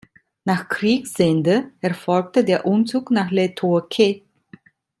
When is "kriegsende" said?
0.67-1.73